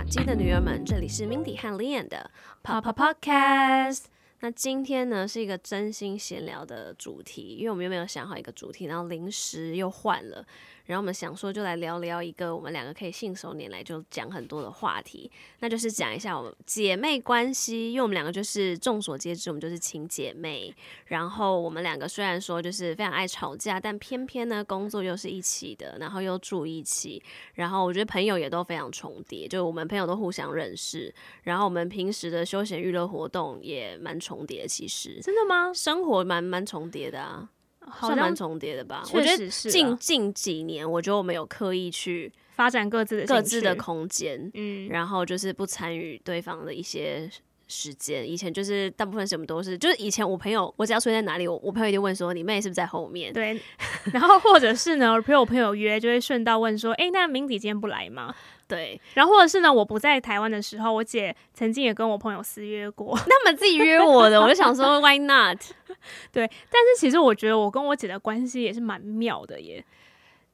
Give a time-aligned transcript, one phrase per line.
[0.00, 2.30] 玛姬的女儿们，这里是 Mindy 和 Lianne 的
[2.64, 4.04] Papa Podcast。
[4.38, 10.42] 那今天呢是一个真心闲聊的主题，因为我们又没有想好一个主题，然后临时又换了。
[10.86, 17.92] 然后我们想说，就来聊聊一个我们两个可以信手拈来就讲很多的话题，那就是讲一下我们姐妹关系。
[17.92, 20.74] 因为我们两个就是众所皆知，我们就是亲姐妹。
[21.06, 27.22] 然后我们两个虽然说就是非常爱吵架，但偏偏呢工作又是一起的，然后又住一起。
[27.54, 31.14] 然后我觉得朋友也都非常重叠，就我们朋友都互相认识。
[31.42, 35.72] 然后我们平时的休闲娱乐活动也蛮重叠，其实真的吗？
[35.72, 37.48] 生活蛮蛮重叠的啊。
[37.80, 39.02] 好像蛮重叠的吧？
[39.12, 47.30] 我觉得近近几年，我觉得我们有刻意去发展各自的各自的空间，嗯，然后就是不参与对方的一些
[47.70, 48.28] 时间。
[48.28, 53.58] 以前就是大部分什么都是，就是以前我朋友，我只要出现在哪里，我我朋友一定问说：“你妹是不是在后面？”对。
[54.12, 58.34] 然后或者是呢，陪我朋友约，就会顺道问说：“哎、欸，那 Mindy 今天不来吗？”
[58.66, 59.00] 对。
[59.14, 65.58] 然后或者是呢，我不在台湾的时候，我姐曾经也跟我朋友私约过，那么自己约我的，我就想说：“Why not？”
[66.32, 69.84] 对，但是其实我觉得我跟我姐的关系也是蛮妙的耶。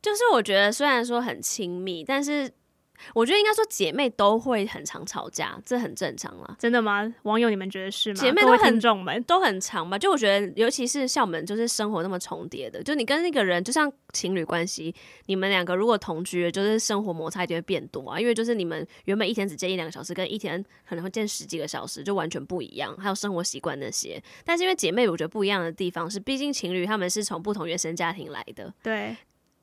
[0.03, 2.49] 就是我觉得虽然说很亲密，但是
[3.15, 6.57] 我觉得应该说姐妹都会很常吵架，这很正常啦。
[6.59, 7.13] 真的吗？
[7.23, 8.21] 网友你们觉得是吗？
[8.21, 9.99] 姐妹都很重们都很常吧？
[9.99, 14.95] 就我觉得，尤其是像我们就是生活那么重叠的，就你跟那个人就像情侣关系，
[15.27, 18.21] 你们两个如果同居，就是生活摩擦一定会变多啊。
[18.21, 22.97] 因为就是你们原本一天只见一两个小时，跟一天可能会见十几个小时，就完全不一样。
[22.97, 29.17] 还有生活习惯那些，但是因为姐妹，我觉得不一样的地方是，毕竟情侣他们是从不同原生家庭来的，对。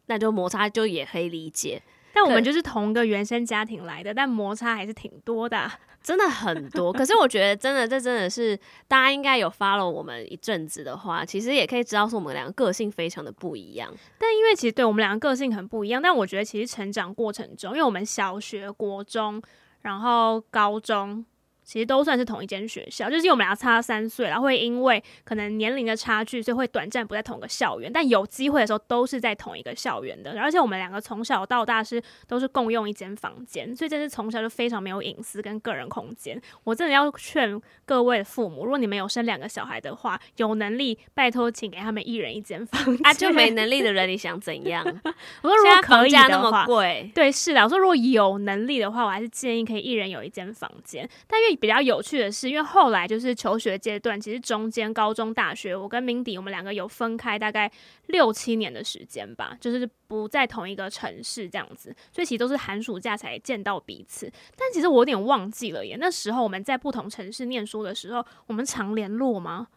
[0.08, 1.82] 那就摩擦就也可以理解，
[2.14, 5.70] 但我们就是同一个原生家庭来的，但摩擦还是挺多的，
[6.04, 6.94] 真的很多。
[6.94, 8.56] 可是我觉得真的，这真的是
[8.88, 13.92] 大家应该有 follow 我们一阵子的话，其实也可以知道说我们两个个性非常的不一样。
[14.20, 19.42] 但因为其实对我们两个个性很不一样，但我觉得其实成长过程中，因为我们小学、国中，
[19.82, 21.26] 然后高中。
[21.64, 27.92] 其实都算是同一间学校，就是因为我们俩差三岁，然后会因为可能年龄的差距，所以会短暂不在同一个校园。
[27.92, 30.40] 但有机会的时候，都是在同一个校园的。
[30.40, 36.40] 而且我们两个从小到大是都是共用一间房间，所以这是从小就非常没有隐私跟个人空间。
[36.64, 43.08] 我真的要劝各位父母，如果你们有生两个小孩的话，有能力拜托请给他们一人一间房间。
[43.08, 44.84] 啊，就没能力的人，你想怎样？
[45.42, 47.64] 我说如果可以的话，那么贵，对，是的。
[47.64, 51.08] 我说如果有能力的话，我还是建议可以一人有一间房间。
[51.28, 57.72] 但因为比较有趣的是，因为后来就是求学阶段，其实中间高中、大学，我跟明迪我们两个有分开大概
[58.08, 64.32] 六七年的时间吧，就是不在同一个城市这样子，所以其实都是寒暑假才见到彼此。
[64.58, 69.68] 但其实我有点忘记了耶，那时候我们在不同城市念书的时候，我们常联络吗？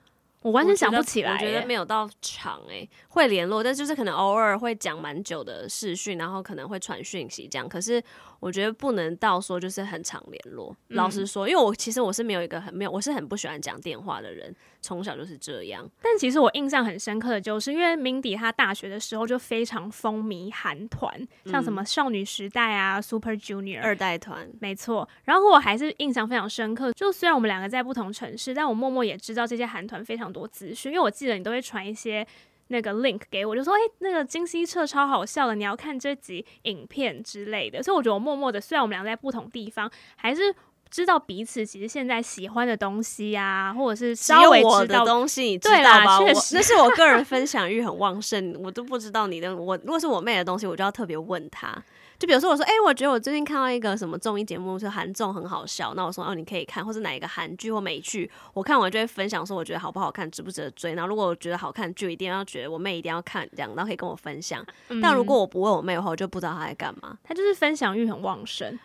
[0.42, 7.68] 我完全想不起来，我觉得没有到长诶、会联络，但就是可能偶尔会讲蛮久的视讯，然后可能会传讯息这样。
[7.68, 8.00] 可是
[8.40, 10.74] 我觉得不能到说就是很常联络。
[10.88, 14.54] 嗯、老实说，因为我其实我是没有一个很没有，我是很不喜欢讲电话的人。
[14.82, 25.08] 从小就是这样，但其实我印象很深刻的就是，因为 Mindy 她大学的时候就非常风靡韩团，像什么少女时代啊、Super Junior 二代团，没错。
[25.24, 32.24] 然后我还是印象非常深刻，就虽然我们两个在不同城市，但我默默也知道这些韩团非常多资讯，因为我记得你都会传一些
[32.68, 37.82] 那个 link 给我，就说哎、欸，那个金希澈超好笑的，你要看这集影片之类的。
[37.82, 40.54] 所以我觉得我默默的，虽然我们俩在不同地方，还是。
[40.88, 46.18] 知道彼此其实现在喜欢的东西呀、啊，或者是稍微知道的东西，你知道吧？
[46.20, 49.54] 确实，那是我个人 分享欲很旺盛，我都不知道你的。
[49.54, 51.76] 我如果是我妹的东西，我就要特别问她。
[52.18, 55.92] 就比如说，我说，哎、欸，我觉得我最近看到一个什么综艺节目，是韩综很好笑。
[55.94, 60.94] 那我说，哦，你可以看，或是哪一个韩剧或美剧，我看完就会分享，说我觉得好不好看，值不值得追。
[60.94, 64.64] 然后如果我觉得好看，就一定要觉得我妹一定要看，这样，然后可以跟我分享。
[64.88, 67.18] 嗯、但如果我不问我妹的话，我就不知道她在干嘛。
[67.22, 68.78] 她就是分享欲很旺盛。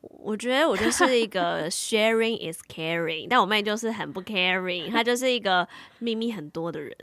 [0.00, 5.68] 我觉得我就是一个 sharing is caring，但我妹就是很不 caring，她就是一个
[5.98, 6.96] 秘密很多的人。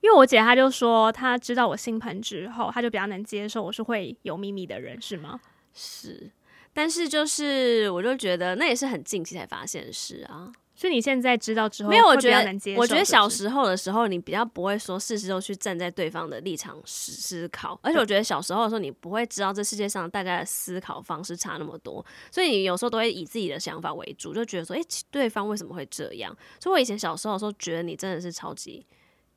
[0.00, 5.40] 因为我姐她就说，她知道我星盘之后，她就比较能接受我是会有秘密的人，是吗？
[5.74, 6.30] 是，
[6.72, 10.52] 但是就是我就觉得那也是很近期才发现的事啊。
[10.74, 12.06] 所以你现在知道之后，没有？
[12.06, 26.34] 我觉得，我觉得小时候的时候，你比较不会说事事都去站在对方的立场思思考，而且我觉得小时候的时候，你不会知道这世界上大家的思考方式差那么多，所以你有时候都会以自己的想法为主，就觉得说，诶，对方为什么会这样？
[26.58, 28.86] 所以我以前小时候的时候，觉得你真的是超级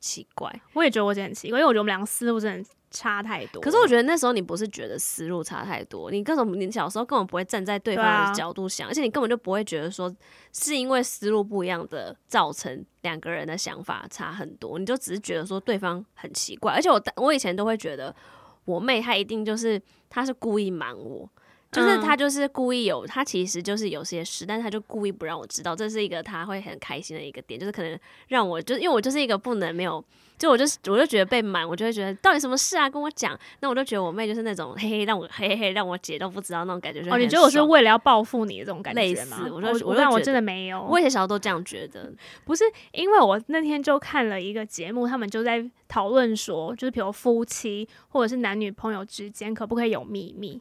[0.03, 0.53] 奇怪。
[0.73, 2.69] 我也觉得我姐很奇怪，因为我觉得我们两个思路真的。
[2.95, 10.15] 差太多，可是我觉得那时候你不是觉得思路差太多，你各种你小时候根本不会站在对方的角度想，啊、而且你根本就不会觉得说
[10.51, 18.15] 是因为思路不一样的造成两个人的想法差很多，你就只是觉得说对方很奇怪，而且我我以前都会觉得
[18.65, 21.27] 我妹她一定就是她是故意瞒我，
[21.73, 30.03] 就是他就是故意有，他其实就是有些事，但是他就故意不让我知道，这是一个他会很开心的一个点，就是可能让我就因为我就是一个不能没有。
[30.35, 32.89] 就我就是，我就觉得被瞒，我就会觉得到底什么事啊？
[32.89, 33.39] 跟我讲。
[33.61, 36.99] 那我就觉得我妹就是那种嘿嘿，让我嘿嘿嘿，让我姐都不知道那种感觉。
[37.09, 40.83] 哦，你觉得我是为了要报复你这种感觉类似，我就我但，我，我真的没有。
[40.83, 42.11] 我以前小时候都这样觉得，
[42.43, 50.59] 不是因为我那天就看了一个节目，他们就在讨论说，就是比如夫妻或者是男女朋友之间可不可以有秘密？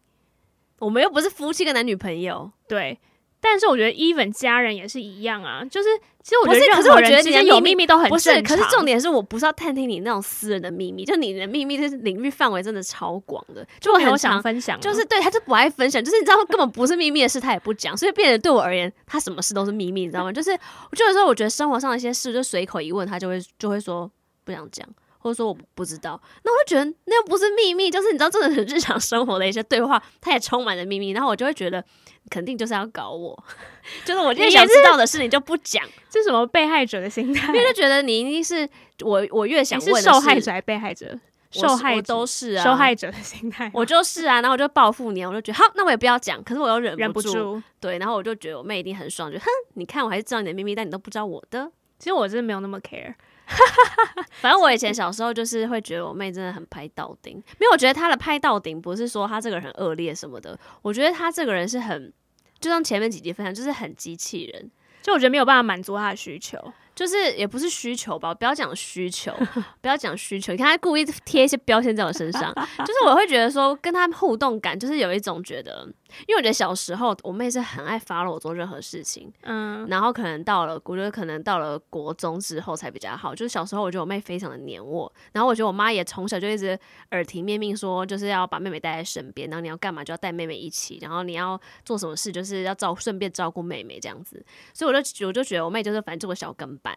[0.82, 2.98] 我们又不是夫妻跟男女朋友，对。
[3.44, 5.64] 但是我觉得，even 家人也是一样啊。
[5.64, 5.88] 就是
[6.22, 14.80] 其实我觉得，可是我觉得其实有秘密都很正是，可是重点是，我不是要探听你那种私人的秘密，就你的秘密，就是领域范围真的超广的，就我很想分享。
[14.80, 20.32] 就是对他就不爱分享，就是你知道根本不是秘密的事，他也不讲，所以变得对我而言，他什么事都是秘密，你知道吗？
[20.32, 24.08] 就是我就有时候我觉得生活上的一些事，就随口一问，他就会就会说
[24.44, 24.88] 不想讲。
[25.22, 31.10] 或者说我不知道，那我就觉得那又不是秘密，就是你知道，真的很日常生活的一些对话，它也充满了秘密。
[31.12, 31.82] 然后我就会觉得，
[32.28, 33.40] 肯定就是要搞我，
[34.04, 37.46] 就是我越想知道的事，你就不讲， 这是什么被害者的心态？
[37.54, 38.68] 因为就觉得你一定是
[39.02, 41.18] 我，我越想问是受害者还是被害者？
[41.52, 44.36] 受害者都是啊，受害者的心态，我就是啊。
[44.40, 46.42] 然后我就报复你，我就觉得好，那我也不要讲。
[46.42, 47.98] 可是我又忍不，忍不住，对。
[47.98, 51.70] 然后我就觉得我妹一定很爽，就哼，你看我还是知道你的秘密，但你都不知道我的。
[51.98, 53.14] 其实我真的没有那么 care。
[54.40, 62.12] 反正我以前小时候就是会觉得我妹真的很拍到顶，没有，我觉得她的拍到顶不是说她这个人很恶劣什么的，我觉得她这个人是很，
[62.58, 64.70] 就像前面几集分享，就是很机器人，
[65.02, 66.58] 就我觉得没有办法满足她的需求。
[67.02, 69.34] 就是也不是需求吧，不要讲需求，
[69.80, 70.52] 不要讲需求。
[70.52, 75.84] 你看他故意贴一些标签在我身上，就是我会觉得说跟他互动感，就是有一种觉得，
[76.28, 83.34] 因为我觉得小时候我妹是很爱 follow 我做任何事情，嗯，然后可能到了，我觉得可能到了国中之后才比较好。
[83.34, 86.78] 就是小时候我觉得我妹非常的黏我，然后我觉得我妈也从小就一直
[87.10, 94.40] 耳提面命说，就是要把妹妹带在身边，然后你要干嘛就要带妹妹一起，然后你要做什么事就是要照顺便照顾妹妹这样子。
[94.72, 96.91] 所以我就我就觉得我妹就是反正做个小跟班。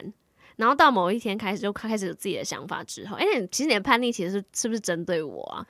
[0.56, 5.66] 然后到某一天开始就开始有自己的想法之后，哎，其实你的叛逆其实是是不是针对我啊？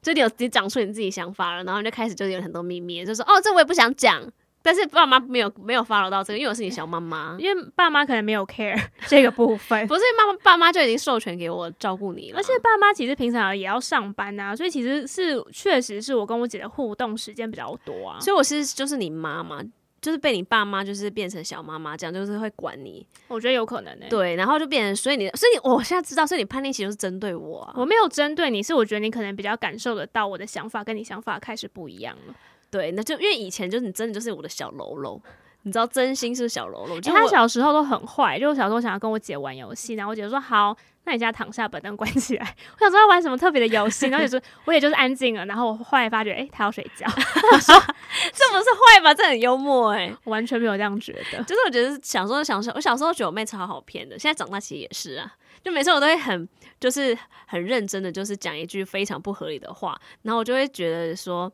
[0.00, 4.22] 就你有你讲出你自己想法了，然后你就开始就有很多秘密，就说哦，这我也不想讲。
[4.66, 12.38] 但是爸妈没有没有 follow 到这个，因为我是你小妈妈，因为爸妈可能没有 care 这个部分，不是妈妈爸妈就已经授权给我照顾你了。
[12.38, 18.18] 而且爸妈其实平常也要上班啊，所以其实是确实是我跟我姐的互动时间比较多啊。
[18.20, 19.60] 所以我是就是你妈妈。
[20.04, 23.06] 就是被你爸妈就是变成小妈妈这样，就是会管你。
[23.26, 24.08] 我觉得有可能呢、欸。
[24.10, 27.72] 对，然后就变成，所以你，所以你，我现在知道，所以你叛逆期就是针对我啊。
[27.74, 32.34] 我没有针对你，是我觉得你可能比较感受得到我的想法跟你想法开始不一样了。
[32.70, 35.18] 对，那就因为以前就是你真的就是我的小喽啰，
[35.64, 37.00] 你知道真心是小喽啰。
[37.00, 40.76] 其实他小时候都很坏，就我小时候想要跟我姐玩游戏，然后我姐说好。
[41.06, 42.56] 那你家躺下，把灯关起来。
[42.72, 45.44] 我想说要玩什么特别的游戏，然后就说我也就是安静了。
[45.44, 47.04] 然后我后来发觉，哎、欸，他要睡觉。
[47.52, 49.12] 我说这不是坏吧？
[49.12, 51.42] 这很幽默哎、欸，我完全没有这样觉得。
[51.42, 54.18] 就是我觉得小时候想说，我小时候觉得我妹超好骗的。
[54.18, 55.30] 现在长大其实也是啊，
[55.62, 56.48] 就每次我都会很
[56.80, 57.14] 就是
[57.46, 61.52] 很认真的，就是讲一句非常不合理的话，然后我就会觉得说。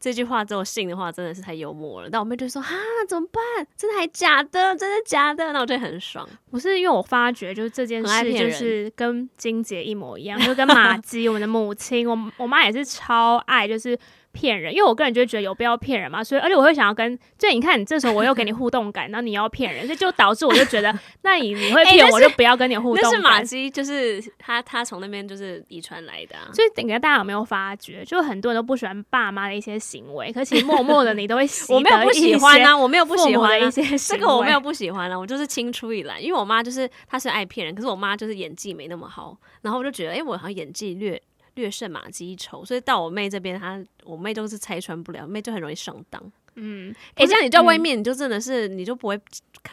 [0.00, 2.08] 这句话，之后信的话，真的是太幽默了。
[2.10, 2.74] 但我妹就说：“哈，
[3.06, 3.42] 怎么办？
[3.76, 4.74] 真的还假的？
[4.74, 6.26] 真的假的？”那我就很爽。
[6.50, 13.98] 不是因为我发觉，就是这件事就是跟金姐一模一样，就跟马姬，我们的母亲，我我妈也是超爱，就是。
[14.32, 23.10] 骗人，因为我个人就觉得有必要骗人嘛，所以而且我会想要跟，就你看你这时候我又给你互动感，然后你要骗人，所以就导致我就觉得，那你你会骗我就不要跟你互动感。
[23.10, 26.48] 那是马基，就是他他从那边就是遗传来的、啊。
[26.52, 31.72] 所以等下大家有没有发觉，就很多人都不喜欢爸妈的一些行为，可其实默默的你都会 喜。
[31.72, 41.20] 我没有不喜欢啊，我没有不喜欢一些这个我没有不喜欢啊，我就是青出于蓝，因为我妈就是她是爱骗人，可是我妈就是演技没那么好，然后我就觉得，哎、欸，我好像演技略。
[41.60, 46.20] 略胜马鸡一筹，所以到我妹这边，她我妹都是拆穿不了，妹就很容易上当。
[46.54, 49.20] 嗯，哎、欸，这样你在外面，你就真的是、嗯、你就不会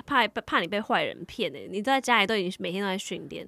[0.06, 3.48] 怕怕你被坏人骗哎，你在家里都已经每天都在训练。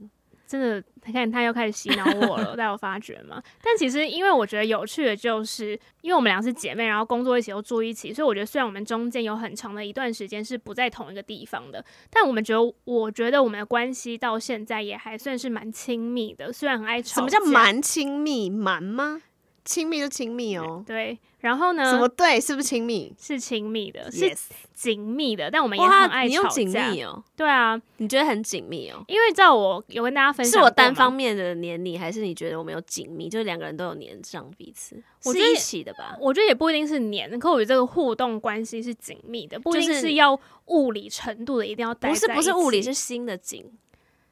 [0.49, 3.39] 真的，你看他又开始洗脑我了，大家有发觉吗？
[3.61, 17.37] 但其实，因为我觉得有趣的就是，因为我们俩是姐妹，然后工作一起又住一起，所以我觉得虽然我们中间有很长的一段时间是不在同一个地方的，但我们觉得，我觉得我们的关系到现在也还算是蛮亲密的，虽然很爱吵架。
[17.37, 18.49] 什么叫蛮亲密？
[18.49, 19.21] 蛮吗？
[19.69, 20.83] 亲密就亲密哦。
[20.83, 21.15] 对。
[21.41, 21.91] 然后呢？
[21.91, 22.41] 什么对？
[22.41, 23.13] 是不是亲密？
[23.17, 24.35] 是亲密的.是
[24.73, 25.49] 紧密的。
[25.51, 26.47] 但我们也很爱吵架。
[26.47, 27.23] 你紧密哦？
[27.35, 29.03] 对啊，你觉得很紧密哦？
[29.07, 33.29] 因为在我有跟大家分享，是我单方面的黏你，还是你觉得我们有紧密？
[33.29, 36.17] 就是两个人都有黏上彼此，我觉得是一起的吧？
[36.19, 41.93] 我觉得也不一定是黏，可我觉得这个互动关系是紧密的，不一定是要物理程度的，一定要。
[41.93, 43.71] 不是不是物理，是心的紧，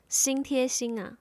[0.10, 1.18] 心贴心啊。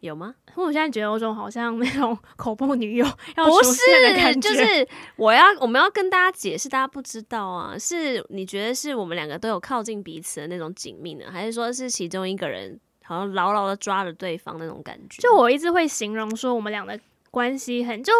[0.00, 0.34] 有吗？
[0.54, 7.76] 我现在觉得有种好像 那种恐怖女友要不出现的感觉，就是 我要我们要跟大家解释，大家不知道啊。
[7.78, 15.20] 是你觉得是我们两个都有靠近彼此的那种紧密呢，还是说是其中一个人好像牢牢的抓着对方那种感觉？
[15.20, 16.98] 就我一直会形容说我们俩的
[17.30, 18.12] 关系很，就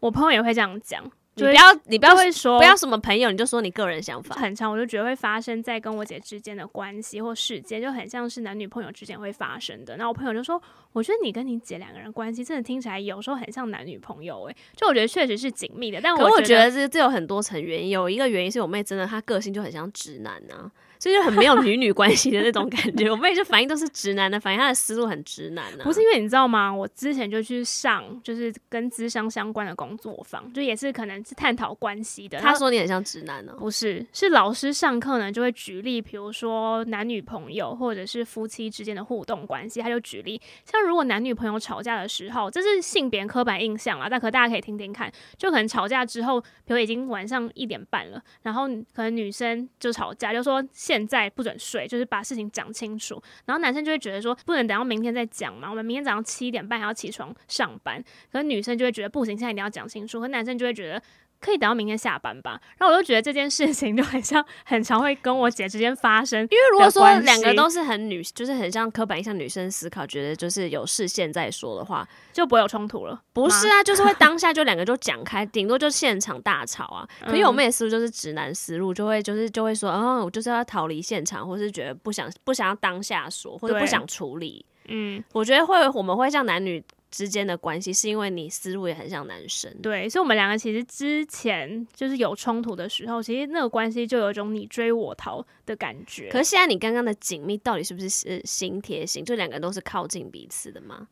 [0.00, 1.02] 我朋友也会这样讲。
[1.34, 4.36] 你不要，你不要会说不要什么朋友，你就说你个人想法。
[4.36, 9.96] 很长，我就觉得会发生在跟我姐之间的关系或事件，就很像是男女朋友之间会发生的。
[9.96, 10.60] 那我朋友就说，
[10.92, 16.00] 我觉得你跟你姐两个人关系真的听起来有时候很像男女朋友，诶，就我觉得确实是紧密的。
[16.02, 20.70] 但我觉得这这有很多层原因，有一个原因是我妹真的她个性就很像直男啊。
[21.02, 25.82] 所以就很没有女女关系的那种感觉，我妹就反应都是直男的反应，她的思路很直男啊。
[25.82, 26.72] 不是因为你知道吗？
[26.72, 32.38] 我之前就去上就是跟咨商相关的工作坊，就也是可能是探讨关系的。
[32.38, 33.52] 他说你很像直男呢？
[33.58, 50.64] 不是，是老师上课呢就会举例，比如说男女朋友或者是夫妻之间的互动关系，他就举例，像如果男女朋友吵架的时候，这是性别刻板印象啊，但可大家可以听听看，就可能吵架之后，比如已经晚上一点半了，然后可能女生就吵架，就说。
[50.92, 53.20] 现在不准睡，就是把事情讲清楚。
[53.46, 55.70] 然后男生就会觉得说，不能等到明天再讲嘛。
[55.70, 58.04] 我们明天早上七点半还要起床上班。
[58.30, 60.20] 可是女生就会觉得不行，现在一定要讲清楚。
[60.20, 61.02] 可男生就会觉得。
[61.42, 66.40] 可以等到明天下班吧，然后我就觉得这件事情就很像，很常会跟我姐之间发生。
[66.42, 73.20] 因为如果说两个都是很女，就是很像刻板印象女生思考，觉得就是有事现在说的话，就不会有冲突了。
[73.32, 77.08] 不是啊，就是会当下就两个就讲开，顶多就现场大吵啊。
[77.26, 84.64] 可是我妹的思路就是直男思路，就会就是就会说，哦，我就是要逃离现场，或是觉得不想不想要当下说，或者不想处理。
[84.86, 86.82] 嗯，我觉得会我们会像男女。
[87.12, 96.30] 之间的关系是因为你思路也很像男生，对，所以我们两个其实之前就是有冲突的时候，其实那个关系就有一种你追我逃的感觉。
[96.30, 99.22] 可是现在你刚刚的紧密到底是不是是心贴心？
[99.22, 101.06] 就两个人都是靠近彼此的吗？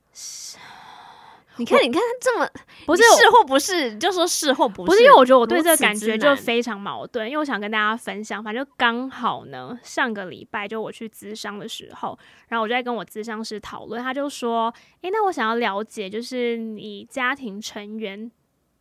[1.56, 1.62] 是。
[1.62, 2.48] 你看，你看他这么
[2.86, 4.86] 不是是或不是，就说是或不是。
[4.86, 18.30] 不是因为我觉得我对这个感觉就非常矛盾，因为我想跟大家分享，反正刚好呢，上个礼拜就我去咨商的时候，然后我就在跟我咨商师讨论，他就说：“诶，那我想要了解，就是你家庭成员，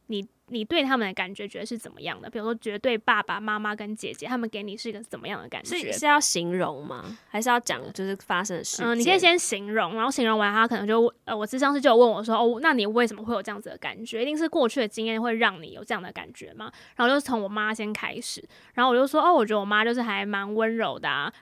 [0.07, 2.29] 你。”你对他们的感觉觉得是怎么样的？
[2.29, 5.77] 比如说，觉得对爸爸妈妈跟姐姐他们给你是一个怎么样的感觉？
[5.91, 7.17] 是是要形容吗？
[7.29, 8.83] 还是要讲就是发生的事？
[8.83, 14.21] 嗯，你可以先形容，然后形容完，他可能就呃，我智商师就有问我说：“哦，那你为什么会有这样子的感觉？
[14.21, 21.31] 一定是过去的经验会让你有这样的感觉吗？”然后就从我妈先开始，然后我就说：“哦，我觉得我妈就是还蛮温柔的啊。”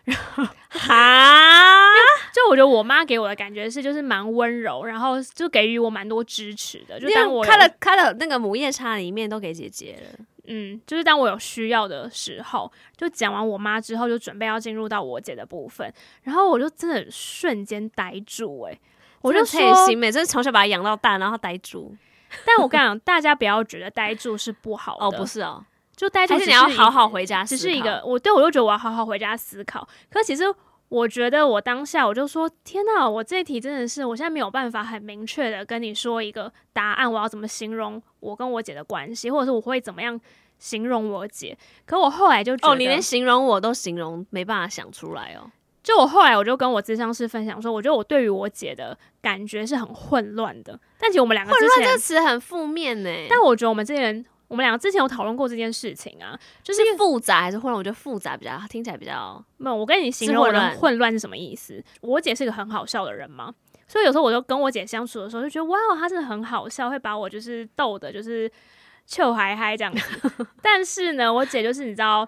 [0.70, 1.86] 哈，
[2.34, 7.00] 就我觉得我妈给我的感觉是就是蛮温柔，然后就给予我蛮多支持的。
[7.00, 8.97] 就当我开了开了那个母夜叉。
[8.98, 18.80] 里面都给姐姐了，嗯，就是当我有需要的时候，就讲完我妈之后，就准备要进入到我姐的部分，然后我就真的瞬间呆住、欸，诶，
[19.22, 21.96] 我就说，每次从小把她养到大，然后呆住。
[22.46, 30.44] 但我跟你讲，大家不要觉得呆住是不好的，哦，不是哦，就呆住是，是你要好好回家思考，只是一个，我对我就觉得我要好好回家思考，可其实。
[30.89, 40.20] 我觉得我当下我就说，天哪，我这一题真的是，我现在没有办法很明确的跟你说一个答案，我要怎么形容我跟我姐的关系，或者是我会怎么样
[40.58, 41.58] 形容我姐？
[41.86, 45.51] 可我后来就觉得，哦，你连形容我都形容没办法想出来哦。
[45.84, 50.79] 就我后来我就跟我咨商师分享说，我觉得我对于我姐的感觉是很混乱的。
[50.98, 53.10] 但其实我们两个混乱这个词很负面呢。
[53.29, 54.25] 但我觉得我们这些人。
[54.48, 57.77] 我们两个之前有讨论过这件事情啊，就是复杂还是混乱？
[57.77, 59.75] 我觉得复杂比较听起来比较没有。
[59.75, 61.84] 我跟你形容我的混乱是什么意思？
[62.01, 63.54] 我姐是一个很好笑的人嘛，
[63.88, 68.50] 所以有时候我就跟我姐相处的时候就觉得哇，她真的很好笑，会把我就是逗的，就是
[69.06, 70.48] 笑嗨嗨这样子。
[70.62, 72.27] 但是呢，我姐就是你知道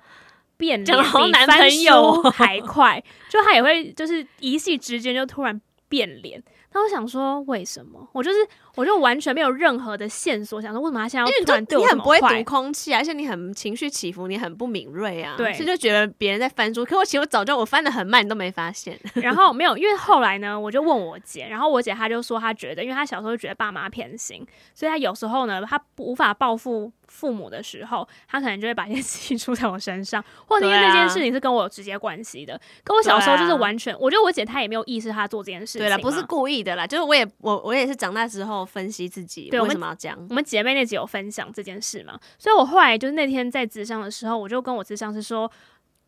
[0.57, 6.43] 变脸比翻书还快，就她也会就是一夕之间就突然变脸。
[6.71, 8.07] 那我想说，为什么？
[8.13, 8.37] 我就是。
[8.75, 16.85] 我就完全没有任何的线索，想说为什么他现在要突然对我很不会读空气啊，而且你很情绪起伏，你很不敏锐啊，对，所以就觉得别人在翻书。
[16.85, 18.97] 可我其实我早就我翻的很慢，你都没发现。
[19.15, 32.59] 然后没有，因为后来呢，我就问我姐，然后我姐她就说，她觉得，因为她小时候就觉得爸妈偏心，所以她有时候呢，她无法报复父母的时候，他可能就会把一些事情出在我身上，或者因为那件事情是跟我有直接关系的。
[32.83, 39.49] 跟我小时候就是完全，我觉得我姐她也没有意识她做这件事情，对了，不是故意的啦，就是我也我我也是长大之后分析自己。
[39.49, 40.17] 对，为什么要这样？
[40.29, 42.19] 我们姐妹那集有分享这件事嘛？
[42.37, 45.49] 所以我后来就是那天在咨商的时候，我就跟我智商是说，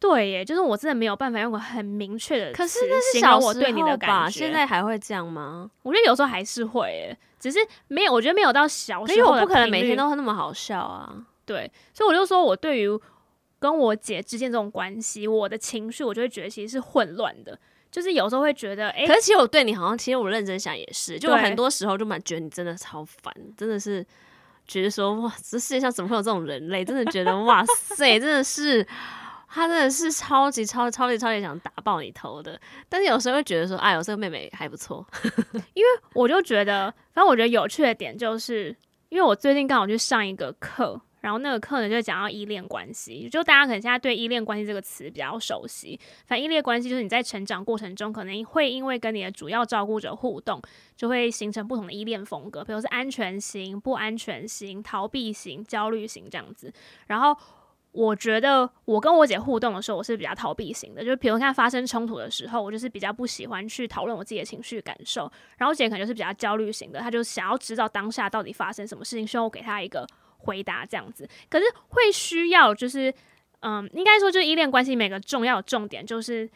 [0.02, 5.70] 对耶，就是我真的没有办法用个很明确的，可是那是小时候我对你的感觉，现在还会这样吗？
[5.84, 11.16] 我觉得有时候还是会耶，只是没有，我觉得没有到小时候，因为我不可能每天都那么好笑啊。
[11.46, 13.00] 对，所以我就说我对于
[13.60, 17.58] 跟我姐之间这种关系，我的情绪，我就会觉得其实是混乱的。
[17.92, 24.04] 就是有时候会觉得，哎、欸，可是其实我对你好像，其实我认真想也是，就我很多时候就蛮觉得你真的超烦，真的是
[24.66, 26.86] 觉得说哇，这世界上怎么会有这种人类？
[26.86, 28.88] 真的觉得哇塞，真的是
[29.52, 32.60] 他真的是超级超超级超级想打爆你头的。
[32.88, 35.06] 但是有时候会觉得说，哎呦，这个妹妹还不错，
[35.76, 38.76] 因为我就觉得，反正我觉得有趣的点就是，
[39.10, 41.02] 因为我最近刚好去上一个课。
[41.22, 46.00] 然后那个课呢，就讲到依恋关系，就大家可能现在对依恋关系这个词比较熟悉。
[46.26, 50.60] 反正依恋关系就是你在成长过程中，可能会因为跟你的主要照顾者互动，
[50.98, 56.74] 就会形成不同的依恋风格，比如是安全型、不安全型、逃避型、焦虑型这样子。
[57.06, 57.38] 然后
[57.92, 65.24] 我觉得我跟我姐互动的时候，我是比较逃避型的，就是比如看发生冲突的时候，我就是比较不喜欢去讨论我自己的情绪感受。
[65.58, 70.08] 然后我姐可能就是比较焦虑型的，她就想要知道当下到底发生什么事情，需要我给她一个。
[70.44, 73.14] 回答这样子，可是会需要就是，
[73.60, 76.50] 嗯，应该说就是依恋关系每个重要的重点就是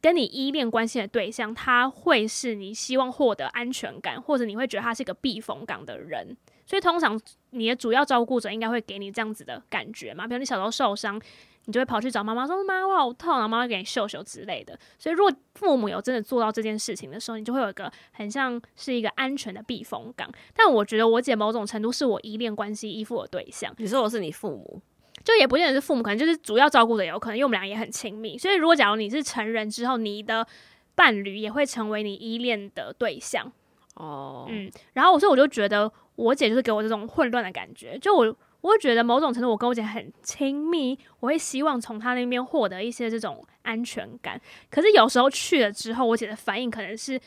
[0.00, 6.36] 跟你依恋关系的对象，他会是你希望获得安全感，或者你会觉得他是一个避风港的人。
[6.66, 7.18] 所以通常
[7.50, 11.20] 你的主要照顾者应该会给你这样子的感觉嘛，比如你小时候受伤。
[11.64, 14.78] 你就会跑去找妈妈说：“妈，我好痛啊！”妈妈给你秀秀之类的。
[14.98, 20.32] 所以，如果父母有真的做到这件事情的时候，你就会有一个很像是一个安全的避风港。
[20.56, 23.70] 但我觉得我姐某种程度是我依恋关系依附的对象。
[23.76, 24.80] 你说我是你父母，
[25.28, 28.38] 就也不见得是父母，可能就是主要照顾的，有可能因为我们俩也很亲密。
[28.38, 30.46] 所以，如果假如你是成人之后，你的
[30.94, 33.52] 伴侣也会成为你依恋的对象
[33.96, 34.46] 哦。
[34.48, 38.34] 嗯，然后我说，我就觉得我姐就是给我这种混乱的感觉，就我。
[38.60, 44.38] 我会觉得某种程度，我跟我姐很亲密，我会希望从她那边获得一些这种安全感。
[44.68, 47.20] 可是有时候去了之后，我姐的反应可能是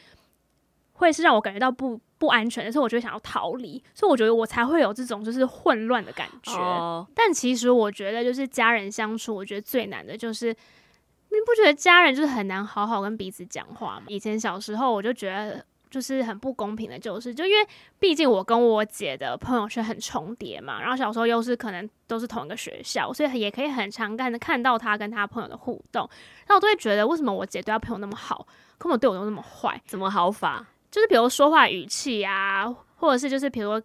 [0.92, 3.84] 会是让我感觉到不不安全的，所以我就会想要逃离。
[3.96, 6.54] 所以我觉得我才会有这种就是混乱的感觉。
[6.54, 7.08] 哦。
[7.16, 14.04] 但其实我觉得，就是家人相处，我觉得最难的就是你不觉得家人就是很难好好跟彼此讲话吗？
[14.10, 15.66] 以前小时候我就觉得。
[15.92, 17.68] 就是很不公平的，就是就因为
[18.00, 26.10] 毕竟我跟我姐的朋友圈很重叠嘛，然后小时候又是可能都是同一个学校，所以也可以很常看的看到她跟她朋友的互动，
[26.48, 29.82] 那我都会觉得为什么我姐对她朋友那么好，可我对我都那么坏？
[29.86, 30.66] 怎么好法？
[30.92, 33.82] 就是比如说话语气啊，或者是就是比如说。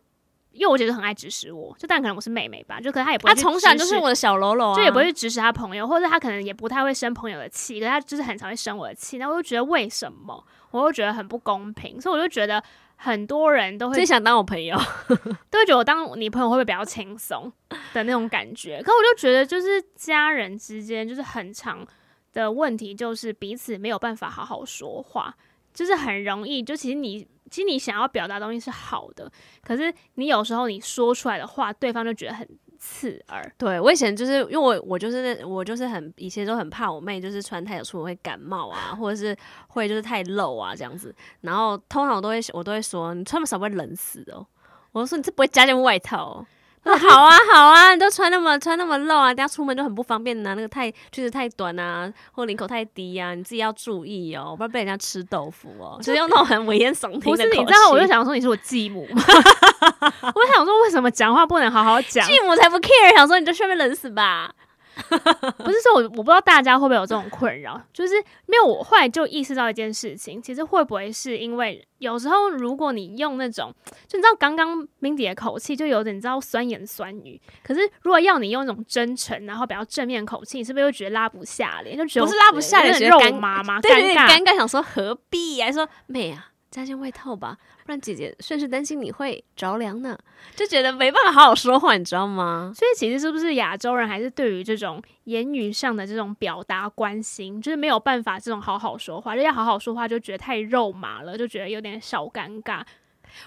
[0.52, 3.34] 因为我姐就很爱指使我，就但可能我是妹妹吧，就可能她也不会。
[3.34, 9.18] 他从小就是我的小喽啰，就也不会去指使她朋友，或者她可能也不太会生朋友的气，可是他就是很常会生我的气。
[9.18, 10.42] 那我就觉得为什么？
[10.70, 12.62] 我就觉得很不公平，所以我就觉得
[12.96, 14.74] 很多人都会最想当我朋友，
[15.50, 17.52] 都会觉得我当你朋友会不会比较轻松
[17.92, 18.82] 的那种感觉。
[18.82, 21.86] 可我就觉得就是家人之间就是很常
[22.32, 25.36] 的问题，就是彼此没有办法好好说话，
[25.76, 27.24] 就是很容易就其实你。
[27.48, 29.30] 其实你想要表达东西是好的，
[29.62, 33.54] 可是你有时候你说出来的话，对方就觉得很刺耳。
[33.56, 39.34] 对，我以前就是因为我我就是我就是很以前都很怕我妹就是穿太久出门会感冒啊，或者是
[39.68, 41.14] 会就是太露啊这样子。
[41.42, 44.44] 然后通常我都会我都会说，你穿不少不会冷死哦。
[44.90, 46.46] 我说你这不会加件外套哦。
[46.98, 50.54] 好啊好啊，你都穿那么穿那么露啊，等下出门就很不方便呐、啊。
[50.54, 55.98] 那个太裙子太短啊，或领口太低呀、啊，你自己要注意哦，不然被人家吃豆腐哦。
[56.00, 57.24] 就是用那种很危言耸听的。
[57.30, 59.22] 不是，你知道，我就想说你是我继母吗？
[60.34, 62.24] 我想说为什么讲话不能好好讲？
[62.26, 64.50] 继母才不 care，想说你就顺便冷死吧。
[65.58, 68.14] 不是说我我不知道大家会不会有这种困扰，就是
[68.46, 68.64] 没有。
[68.64, 73.72] 我后来就意识到一件事情，其实会不会是因为有时候如果你用那种，
[74.08, 81.96] 就你知道刚刚 Mindy 的口气就有点你知道酸言酸语，可是如果要你用那种真诚然后比较正面口气，你是不是又觉得拉不下脸？
[81.96, 83.80] 就觉得不是拉不下脸，觉得尴尬吗？
[83.80, 85.62] 对尴尬，想说何必？
[85.62, 86.52] 还说妹啊。
[86.76, 90.18] 加件外套吧，不然姐姐甚至担心你会着凉呢，
[90.54, 92.70] 就觉得没办法好好说话，你知道吗？
[92.76, 102.84] 所以其实是不是亚洲人还是对于这种言语上的这种表达关心，就是没有办法这种好好说话，就要好好说话就觉得太肉麻了，就觉得有点小尴尬。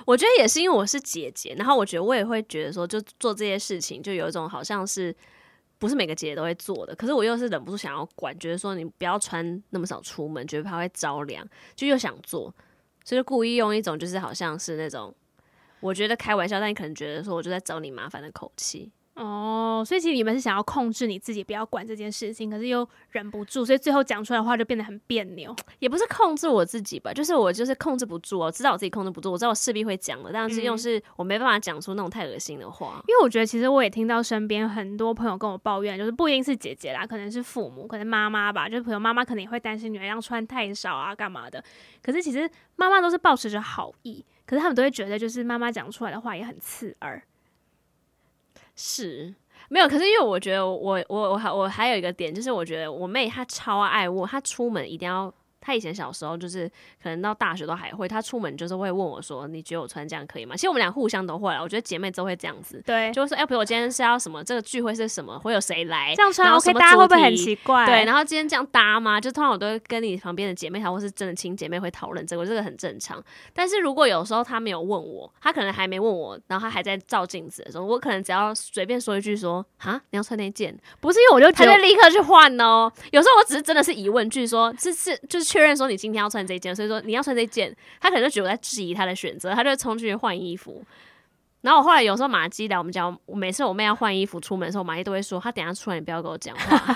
[0.06, 5.16] 我觉得也是因为我是姐姐，然后我觉得我也会觉得说，就做这些事情就有一种好像是
[5.78, 12.52] 不是每个姐姐都会做的，可是我又是忍不住想要管，觉得说你不要穿那么少出门，觉得怕会着凉，就又想做。
[13.10, 15.12] 就是故意用一种就是好像是那种，
[15.80, 18.92] 我觉得开玩笑，但你可能觉得说我就在找你麻烦的口气。
[19.20, 25.54] 哦，所以其实你们是想要控制你自己，不要管这件事情，可是又忍不住，所以最后讲出来的话就变得很别扭。
[25.80, 32.94] 也不是控制我自己吧，就是我就是控制不住，我知道我自己控制不住，我知道我势必会讲的，但是又是我没办法讲出那种太恶心的话。
[32.96, 33.04] 嗯。
[33.08, 41.62] 因为我觉得其实我也听到身边很多朋友跟我抱怨，就是不一定是姐姐啦，可能是父母，可能妈妈吧，就是朋友妈妈可能也会担心女儿这样穿太少啊，干嘛的。
[42.02, 47.22] 可是其实妈妈都是抱持着好意，可是他们都会觉得就是妈妈讲出来的话也很刺耳。
[48.80, 49.36] 是。
[49.68, 56.68] 没有，可是因为我觉得我我我还我还有一个点，就是我觉得我妹她超爱我，她出门一定要他以前小时候就是
[57.02, 64.44] 可能到大学都还会，他出门就是会问我说：“你觉得我穿这样可以吗？”其实我们俩互相都会，我觉得姐妹都会这样子，对，就会说：“哎、欸，比如我今天是要什么？
[64.44, 65.38] 这个聚会是什么？
[65.40, 66.14] 会有谁来？
[66.16, 67.86] 这样穿 OK，大家会不会很奇怪？
[67.86, 69.20] 对，然后今天这样搭吗？
[69.20, 73.24] 就通常我都会跟你旁边的姐妹她或是真的亲姐妹会讨论这个，这个很正常。
[73.54, 82.92] 但是如果有时候她没有问我，她可能还没问我，然后她还在照镜子的时候，我可能只要随便说一句说：“啊，你要穿那件？”不是因为我就直接立刻去换哦。
[83.12, 86.46] 有时候我只是真的是疑问句说，说是是就是确认说你今天要穿。
[86.50, 90.84] 这件，所以说你要穿这件，他可能就觉得我在质疑他的选择，他就冲进去换衣服。
[91.62, 96.94] 然后我后来有时候马基来我们家，我每次我妹要换衣服出门的时候，马基都会说：“她等下出来，你不要跟我讲话。”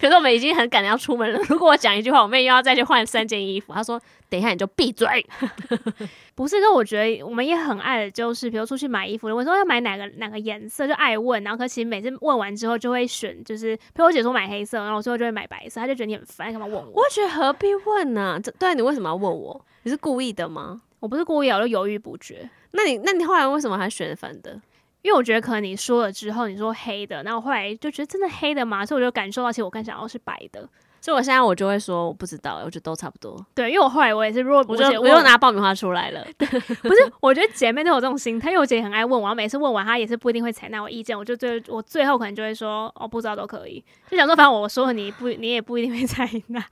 [0.00, 1.40] 可是我们已经很赶着要出门了。
[1.48, 3.72] 如果我讲一句话，我妹又要再去换三件衣服。
[3.72, 5.26] 她说：“等一下你就闭嘴。
[6.36, 11.42] ”不是，跟我觉得我们也很爱的，就是比如出去买衣服，我说要买哪个哪个颜色，就爱问。
[11.42, 15.80] 然后可其实每次问完之后，就会选，就是比如我姐说买黑色，然后我最后就会买白色。
[15.80, 16.92] 她就觉得你很烦，干嘛问我？
[16.94, 18.38] 我觉得何必问呢？
[18.40, 19.64] 这对你为什么要问我？
[19.82, 20.82] 你是故意的吗？
[21.00, 22.48] 我不是故意，我就犹豫不决。
[22.76, 24.60] 那你那你后来为什么还选粉的？
[25.02, 30.68] 因为我觉得可能你说了之后，你说黑的，然后后来就觉得真的黑的嘛，所以我就感受到，其实我更想要是白的。
[31.00, 33.36] 所以我现在我就会说我不知道，我觉得都差不多。
[33.54, 36.26] 对，因为我后来我也是，如果我就我又拿爆米花出来了。
[36.36, 36.48] 对，
[36.82, 46.64] 不是，我觉得姐妹都有这种心态，因为我姐很爱问我，然后每次问完她也是不一定会采纳我意见，我就最我最后可能就会说哦，不知道都可以，就想说反正我说你不你也不一定会采纳。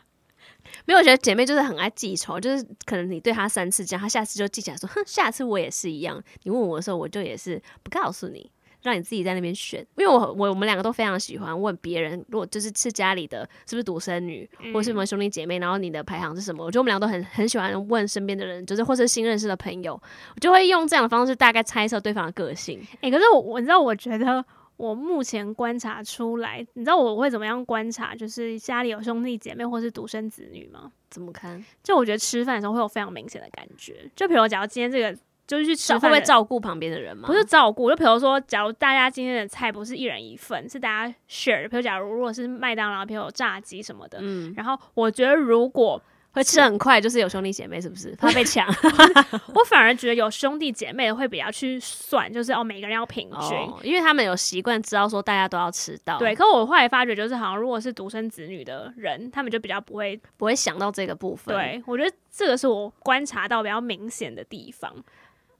[0.86, 6.22] 没有，我觉得姐妹就是很爱记仇，就是可能你对她三次这样，她下次就记起来说，哼，下次我也是一样。
[6.42, 8.50] 你问我的时候，我就也是不告诉你，
[8.82, 9.80] 让你自己在那边选。
[9.96, 16.64] 因为我我我们两个都非常喜欢问别人，如果就是是家里的是不是独生女，或是什么兄弟姐妹，然后你的排行是什么？
[16.64, 19.94] 我觉得我们俩都很很喜欢问身边的人，就是或是新认识的朋友，
[20.34, 22.78] 我就会用这样的方式大概猜测对方的个性。
[23.00, 24.44] 诶、欸，可是我我知道，我觉得。
[24.76, 28.14] 我目前观察出来，你知道我会怎么样观察？
[28.14, 30.90] 就是家里有兄弟姐妹或是独生子女吗？
[31.10, 31.64] 怎么看？
[31.82, 34.10] 就我觉得吃饭的时候会有非常明显的感觉。
[34.16, 37.26] 就比如，假如今天这个就是去吃饭，会不会照顾旁边的人吗？
[37.26, 41.68] 不是照顾，就比如说，假如大家今天的菜不是一人一份，是大家 share。
[41.68, 46.02] 比如，假如如果是麦当劳，比如有炸鸡什么的，嗯，然后我觉得如果。
[46.34, 48.14] 会吃很快，就是有兄弟姐妹，是不是？
[48.16, 48.66] 怕被抢。
[49.54, 56.18] 我反而觉得有兄弟姐妹会比较去算，就是哦，每个人要平均，哦，因为他们有习惯知道说大家都要吃到。
[56.18, 61.54] 对，可我后来发觉，就是好像如果是独生子女的人，他们就比较不会不会想到这个部分。
[61.54, 64.92] 对，我觉得这个是我观察到比较明显的地方。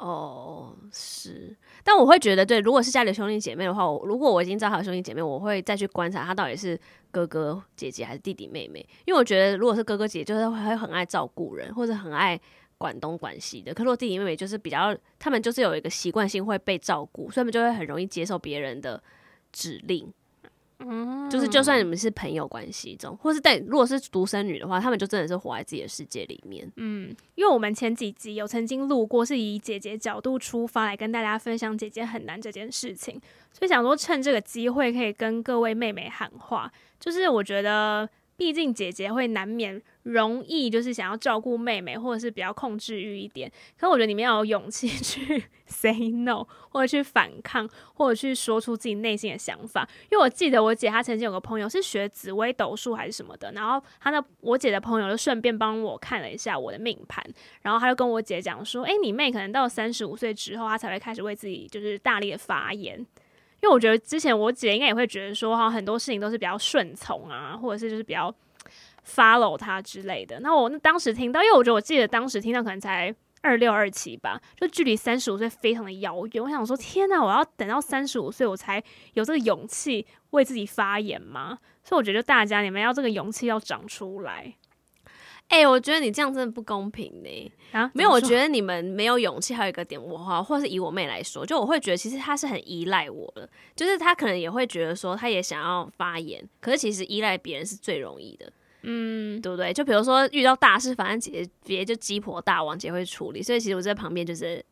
[0.05, 6.79] 哦，是，但我会觉得，对，如果是家里的兄弟姐妹的话，我如果我已经找好兄弟姐妹，我会再去观察他到底是
[7.11, 12.39] 哥哥姐姐还是弟弟妹妹，因为我觉得如果是哥哥姐姐，就是会很爱照顾人，或者很爱
[12.77, 13.73] 管东管西的。
[13.73, 19.03] 可是我弟弟妹妹就是比较，他们就是有一个习惯性会被照顾，所以他们就会很容易接受别人的
[19.53, 20.13] 指令。
[20.87, 26.71] 嗯，就是就算你们是朋友关系中，或是但如果是独生女的话，他们就真的是活在自己的世界里面。
[26.77, 33.21] 嗯，因为我们前几集有曾经录过，是以姐姐角度出发来跟大家分享姐姐很难这件事情，
[33.53, 36.71] 所以想说趁这个机会可以跟各位妹妹喊话，
[37.01, 38.09] 就是我觉得。
[38.37, 43.51] 毕竟姐姐会难免容易就是想要照顾妹妹，或者是比较控制欲一点。
[43.79, 49.89] 可我觉得你们要有勇气 去 say no，或者去反抗，或者去说出自己内心的想法。
[50.11, 57.25] 因为我记得我姐她曾经有个朋友是学紫薇斗数还是什么的，然后她的我姐的朋友就顺便帮我看了一下我的命盘，
[57.63, 63.07] 然后他就跟我姐讲说：“诶，你妹可能到三十五岁之后，她才会开始为自己就是大力的发言。”
[63.65, 68.31] 因为我觉得之前我姐应该也会觉得说，哈，很多事情都是比较顺从啊，或者是就是比较
[69.09, 70.39] follow 她之类的。
[70.41, 76.45] 那我那当时听到，因为我觉得我记得当时听到可能才二六二七吧，就距离三十五岁非常的遥远。
[76.45, 81.57] 我想说，天呐，我要等到三十五岁我才有这个勇气为自己发言吗？
[81.83, 84.55] 所以我觉得大家你们要这个勇气要长出来。
[85.49, 87.53] 哎、欸，我觉得你这样真的不公平呢。
[87.73, 89.55] 啊，没有，我觉得你们没有勇气。
[89.55, 98.53] 还有一个点，我哈，或是以我妹来说，就我会觉得其实她是很依赖我的，就是她可能也会觉得说，她也想要发言，可是其实依赖别人是最容易的，
[98.83, 99.73] 嗯，对不对？
[99.73, 104.65] 就比如说遇到大事，反正姐姐姐姐就鸡婆大王姐会处理，所以其实我在旁边就是。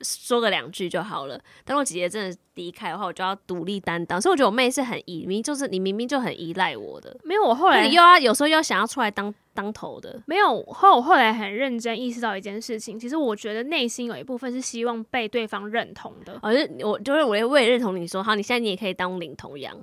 [0.00, 1.36] 说个两句就好了。
[1.64, 4.22] 但我姐姐真的离开的话，我就要独立担当。
[4.22, 7.16] 所以我觉得我妹是很依，明明就是你明明就很依赖我的。
[7.24, 10.22] 没有，我后来又要有时候又要想要出来当当头的。
[10.26, 16.38] 没有，后后来很认真意识到一件事情，其实我觉得内心有一部分是希望被对方认同的。
[16.42, 19.76] 而、是我就是我也我也认同你说，好，你现在你也可以当领头羊。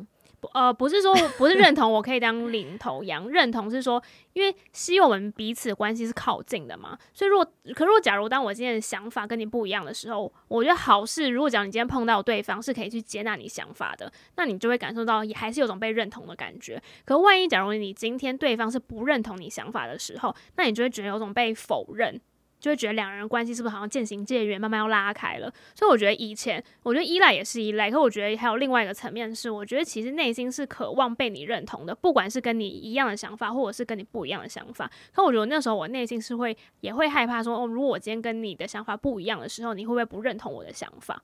[0.54, 4.02] 呃，不是说不是认同我可以当领头羊，认同是说，
[4.34, 6.98] 因为希望我们彼此关系是靠近的嘛。
[7.14, 11.30] 所以如果，可如果假如当我今天的想法跟你不一样的时候，我觉得好事。
[11.30, 16.82] 如果假如你今天碰到对方是可以去接纳你想法的，那你就会感受到也还是有种被认同的感觉。
[17.06, 22.20] 可万一假如你今天对方是不认同你想法的时候，那你就会觉得有种被否认。
[22.66, 25.54] 就会觉得两人关系是不是好像渐行渐远，慢慢要拉开了？
[25.76, 34.90] 所以我觉得以前，我觉得依赖也是依赖，可我觉得还有另外一个层面是，我觉得其实内心是渴望被你认同的，不管是跟你一样的想法，或者是跟你不一样的想法。
[35.14, 41.22] 可我觉得那时候我内心是会也会害怕说，哦，如果我今天跟你的想法不一样的时候，你会不会不认同我的想法？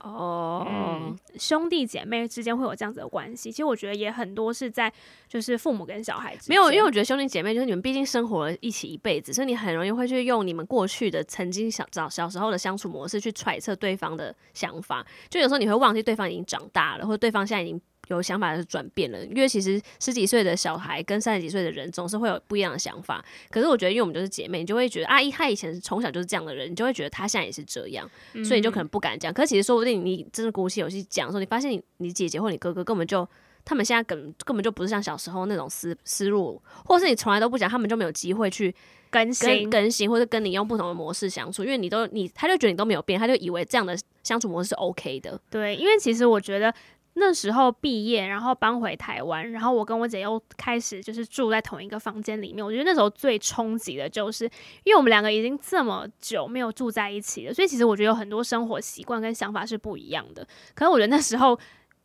[0.00, 0.68] 哦、oh.
[0.68, 4.92] 嗯，兄弟姐妹之间会有这样子的关系，其实我觉得也很多是在
[5.28, 17.80] 就是父母跟小孩子没有，因为我觉得兄弟姐妹就是你们毕竟生活了一起一辈子，所以你很容易会去用你们过去的曾经小早小时候的相处模式去揣测对方的想法，就有时候你会忘记对方已经长大了，或者对方现在已经。
[18.08, 23.24] 有想法是转变了，因为其实十几岁的小孩跟三十几岁的人总是会有不一样的想法。
[23.50, 28.10] 可是我觉得，因为我们就是姐妹，你就会觉得阿姨她以前从小就是这样的人，你就会觉得她现在也是这样，
[28.44, 29.32] 所以你就可能不敢讲。
[29.32, 33.28] 可是其实说不定你真的鼓起勇气讲的时候，你发现你你姐姐或你哥哥根本就
[33.64, 38.74] 他们现在根根本就不是像小时候那种思思路，或是你从来都不讲，他们就没有机会去
[39.10, 45.38] 更新更新，或者跟你用不同的模式相处，因为你都你他就觉得你都没有变，他就以为这样的相处模式是 OK 的。
[45.50, 46.72] 对，因为其实我觉得。
[47.18, 52.64] 那时候毕业，然后搬回台湾，然后我跟我姐又开始就是住在同一个房间里面。
[52.64, 54.44] 我觉得那时候最冲击的就是，
[54.84, 60.46] 因为我们两个已经这么久没有住在一起了，所以其实我觉得有很多生活习惯跟想法是不一样的。
[60.74, 61.58] 可是我觉得那时候，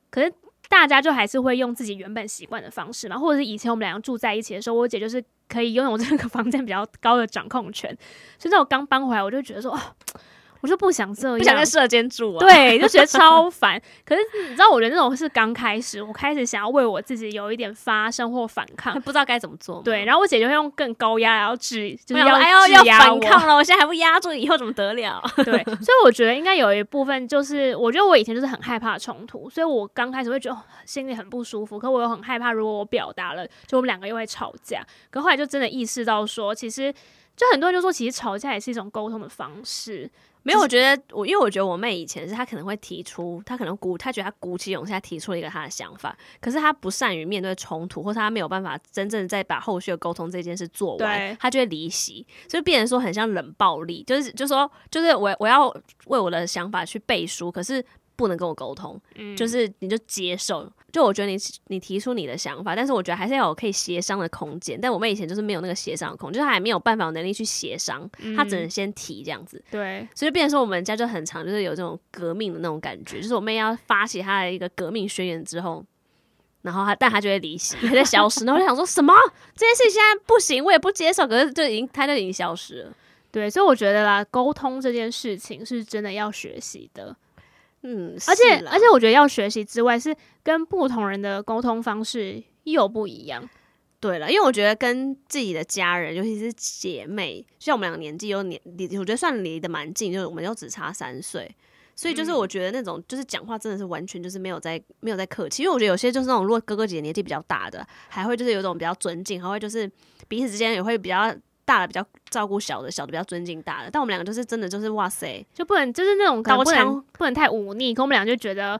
[0.09, 0.33] 可是
[0.67, 7.95] 大家就还是会用自己原本习惯的方式嘛，或者是以前我们两个住在一起的时候，我姐就是可以拥有这个房间比较高的掌控权。
[8.39, 9.79] 所以在我刚搬回来，我就觉得说，哦。
[10.63, 12.39] 我就不想这样，不想在舍监住啊。
[12.39, 13.79] 对，就觉得超 烦。
[14.05, 19.81] 可是你知道，我觉得那种是刚开始，我开始想要为我自己有一点发声或反抗，不知道该怎么做。
[19.83, 23.53] 对，然后我姐就会用更高压，然后制，就是要哎要要反抗了。
[23.53, 25.21] 我现在还不压住，以后怎么得了？
[25.43, 31.77] 对，所以我觉得应该有一部分就是，我觉得我以前就是很害怕冲突，所以我刚开始会觉得心里很不舒服。
[31.77, 34.81] 可我又很害怕，如果我表达了，就我们两个又会吵架。
[35.11, 36.93] 可后来就真的意识到说，其实
[37.35, 40.09] 就很多人就说，其实吵架也是一种沟通的方式。
[40.43, 55.67] 没有，我觉得我，因为我觉得我妹以前是她可能会提出，她可能鼓，她觉得她鼓起勇气，她提出了一个她的想法，可是她不善于面对冲突，或者她没有办法真正再把后续的沟通这件事做完，她就会离席，所以变成说很像冷暴力，就是就说就是我我要
[56.07, 57.83] 为我的想法去背书，可是。
[58.15, 60.71] 不能跟我沟通，嗯，就是你就接受。
[60.93, 61.35] 就我觉得你
[61.69, 64.79] 你提出你的想法，但是我觉得还是要有可以协商的空间。
[64.79, 69.59] 但我妹以前就是没有那个协商的空间，就是还没有办法有能力去协商，他只能先提这样子。
[69.71, 75.83] 对，所以变成说我们家就很常，就是有这种革命的那种感觉，就是我妹要发起她的一个革命宣言之后，
[76.61, 78.45] 然后他但他就会离席，他就消失。
[78.45, 79.11] 然后我就想说什么
[79.55, 82.93] 这件事情现在不行，我也不接受，可是就已经他就已经消失了。
[83.31, 87.15] 对，所以我觉得啦，沟通这件事情是真的要学习的。
[87.83, 93.47] 嗯，而且而且我觉得要学习之外，是跟不同人的沟通方式又不一样。
[93.99, 101.53] 对了，因为我觉得跟自己的家人，尤其是姐妹，像我们两个年纪又年离，我觉得算离得蛮近，就是我们又只差三岁，
[101.95, 105.63] 所以就是我觉得那种就是讲话真的是完全就是没有在没有在客气。
[105.63, 109.89] 因为我觉得有些就是那种如果哥哥姐姐年纪比较大的，还会就是有种比较尊敬，还会就是
[110.27, 111.33] 彼此之间也会比较。
[111.65, 113.89] 大的比较照顾小的，小的比较尊敬大的。
[113.91, 117.93] 但我们两个就是真的就是哇塞，就不能就是那种刀枪，不能太忤逆。
[117.93, 118.79] 可我们俩就觉得，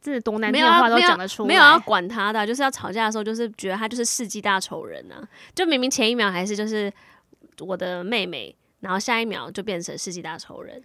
[0.00, 5.26] 这多难听的话都讲得出来，没有要管他的，就是要吵架的时候，就是觉得他就是世纪大仇人啊！
[5.54, 6.92] 就明明前一秒还是就是
[7.60, 10.82] 我的妹妹，然后下一秒就变成世纪大仇人。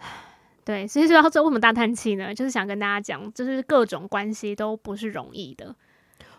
[0.64, 2.34] 对，所以说要做为什么大叹气呢？
[2.34, 5.74] 就是想跟大家讲，就是各种关系都不是容易的。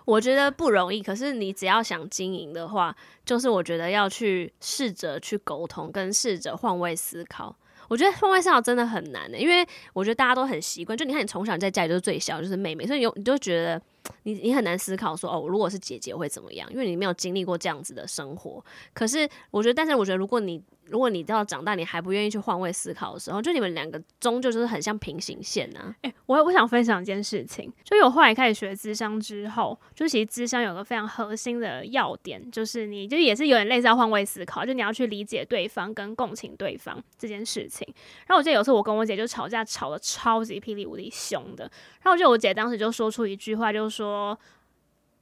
[0.10, 7.56] 我觉得不容易，可是你只要想经营的话，就是我觉得要去试着去沟通，跟试着换位思考。
[7.88, 10.98] 我觉得换位思考真的很难的，因为我觉得大家都很习惯。
[10.98, 13.80] 就你看，你从小在家里就是最小，就是妹妹，所以有你就觉得
[14.24, 16.68] 你你很难思考说哦，如果是姐姐会怎么样？
[16.72, 18.64] 因为你没有经历过这样子的生活。
[18.94, 25.96] 可是我觉得，但是我觉得，如果你如果你到长大，你还不愿意去换位思考的时候，就你们两个终究就是很像平行线呐、啊。
[26.02, 37.88] 诶、我我想分享一件事情，就我后来开始学咨商之后，就其实咨商有个非常核心的要点，就是你就也是有点类似要换位思考，就你要去理解对方跟共情对方这件事情。
[38.28, 41.64] 然后我记得有次我跟我姐就吵架，吵得超级霹雳无敌凶的。
[42.02, 44.38] 然后我记得我姐当时就说出一句话，就是说：“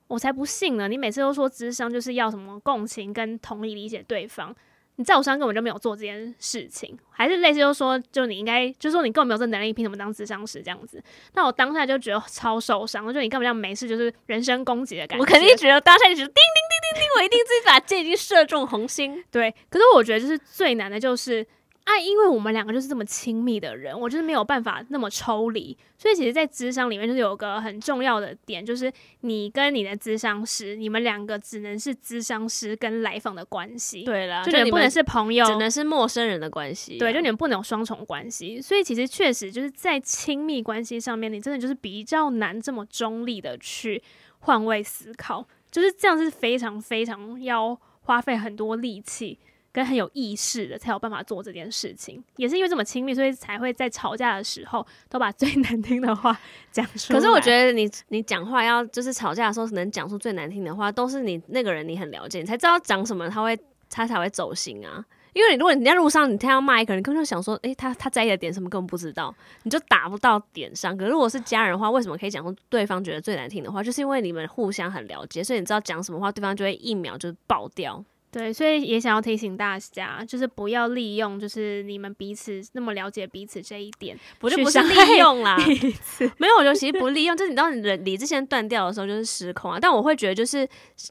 [0.08, 4.56] 我才不信呢，你每次都说智商就是要什么共情跟同理理解对方。”
[4.98, 11.02] 你在我身上根本就没有做这件事情，还是类似就是说，就你应该，就是说你根本没有这能力，凭什么当智商师这样子？
[11.34, 15.22] 那我当下就觉得超受伤，就你根本就没事，就是人身攻击的感觉。
[15.22, 19.24] 我肯定觉得当下就觉得叮叮叮叮叮，我一定自己把箭已经射中红心。
[19.32, 21.46] 对，可是我觉得就是最难的就是。
[21.88, 44.04] 啊，因为我们两个就是这么亲密的人，我就是没有办法那么抽离，所以其实，在咨商里面就是有个很重要的点，就是你跟你的咨商师，你们两个只能是咨商师跟来访的关系，对啦，就你们不能是朋友，只能是陌生人的关系啊，对，就你们不能有双重关系，所以其实确实就是在亲密关系上面，你真的就是比较难这么中立的去
[44.40, 49.40] 换位思考，就是这样是非常非常要花费很多力气。
[49.72, 56.38] 跟很有意识的才有办法做这件事情，也是因为这么亲密，所以才会在吵架的时候都把最难听的话
[56.72, 57.20] 讲出来。
[57.20, 63.58] 可是我觉得你你讲话要就是吵架的时候能讲出最难听的话，都是你那个人你很了解，你才知道讲什么他会
[63.90, 65.06] 他才会走心啊。
[65.34, 70.98] 因为你如果你在路上你听到骂一个人，根本就想说，诶、他他在意的点什么根本不知道，你就打不到点上。
[70.98, 73.84] 可是如果是家人的话，为什么可以讲出对方觉得最难听的话？
[73.84, 78.04] 就是因为你们互相很了解，所以你知道讲什么话，对方就会一秒就爆掉。
[78.38, 85.58] 对，所以也想要提醒大家，就是不要利用就是你们彼此那么了解彼此这一点，不就不是利用啦？
[86.38, 89.80] 没有，我觉得其实不利用，就是你知道你的理智线断掉的时候就是失控啊。
[89.82, 90.68] 但我会觉得就是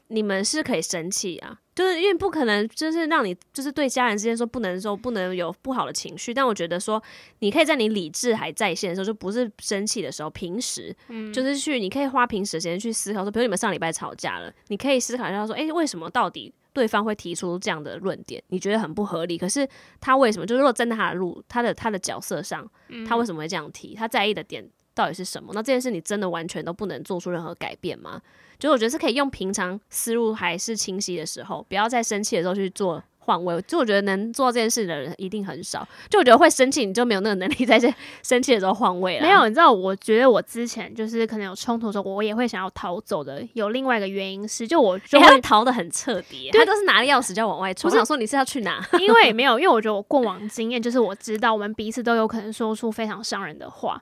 [0.07, 6.33] 你们是可以生气啊，就是因为不可能就是让你就是对家人之间说不能说不能有不好的情绪。
[6.33, 7.01] 但我觉得说
[7.39, 16.53] 你可以在你理智还在线的时候，就不是生气的时候，平时嗯，就是去你可以花平时的时间去思考说，比如你们上礼拜吵架了，你可以思考一下说，诶，为什么到底？
[16.77, 19.35] 对方会提出这样的论点，你觉得很不合理。
[19.35, 19.67] 可是
[19.99, 20.45] 他为什么？
[20.45, 22.69] 就是如果站在他的路，他的他的角色上，
[23.07, 23.95] 他为什么会这样提？
[23.95, 24.63] 他在意的点
[24.93, 25.53] 到底是什么？
[25.55, 28.21] 那这件事你真的完全都不能做出任何改变吗？
[28.59, 33.03] 就是我觉得是可以用平常思路还是清晰的时候，不要在生气的时候去做。
[33.27, 35.85] 换位，就我觉得能做这件事的人一定很少。
[36.09, 39.21] 就我觉得会生气，你就没有那个能力在这 生气的时候换位了。
[39.21, 43.45] 没有，你知道，我觉得我之前就是可能有冲突的时候，我也会想要逃走的。
[43.51, 47.91] 有另外一个原因是，就我就会、欸、逃得很彻底，他都是拿着钥匙就要往外冲。
[47.91, 48.81] 我想说你是要去哪？
[49.01, 54.01] 因为没有，因为我觉得我过往经验就是我知道我们彼此都有可能说出非常伤人的话。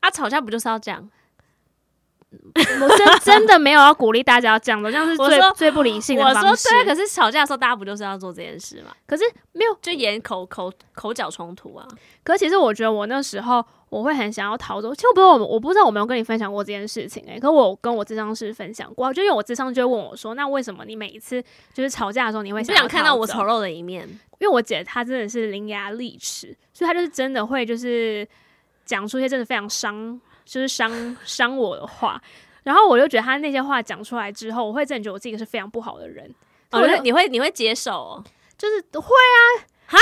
[0.00, 1.10] 啊，吵架不就是要这样？
[2.32, 6.46] 我真真的没有要鼓励大家讲的，这样是最最不理性的方式。
[6.46, 8.94] 我说对，可是吵架的时候大家不就是要做这件事吗？
[9.06, 11.86] 可是没有，就演口口口角冲突啊。
[12.22, 14.94] 可是其实我觉得我那时候我会很想要逃走。
[14.94, 17.40] 其实我不知道我我不知道我没有跟你分享过这件事情诶、欸。
[17.40, 21.42] 可是我跟我智商师分享过，就因为我智商就会问我说：“那为什么你每一次
[21.74, 28.26] 就是吵架的时候，你会不想看到我丑陋的一面？”因为我姐她真的是伶牙俐齿，所以她就是真的会就是
[28.84, 30.20] 讲出一些真的非常伤。
[30.50, 32.20] 就是伤伤我的话，
[32.64, 36.28] 然后我就觉得他那些话讲出来之后，我会真的觉得我自己是非常不好的人。
[36.72, 38.24] 哦，你会你会接受哦？
[38.58, 39.38] 就是会啊，
[39.86, 39.98] 哈，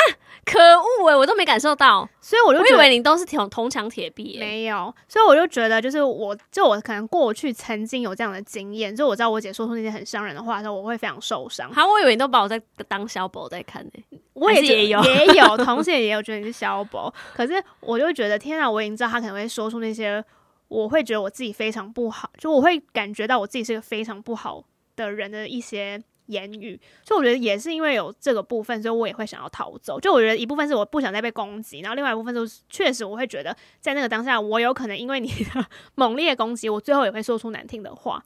[0.46, 11.70] 可恶哎，我都没感受到，所以我就我以为你都是铜铜墙铁壁，没有，所以我就觉得就是我就我可能过去曾经有这样的经验，就我知道我姐说出那些很伤人的话的时候，我会非常受伤。
[11.70, 12.58] 好，我以为你都把我在
[12.88, 20.24] 当小宝在看呢，我也也有也有，同 时也有觉得你是小宝，可是我就觉得天啊，我已经知道他可能会说出那些。
[20.68, 24.62] 我会觉得我自己非常不好，就我会感觉到我自己是个非常不好
[24.96, 29.98] 的人的一些言语，所以我觉得也是因为有这个部分，所以我也会想要逃走。
[29.98, 38.22] 就我觉得一部分是我不想再被攻击，然后另外一部分就是确实我会觉得在那个当下，我有可能因为你的 猛烈攻击，我最后也会说出难听的话。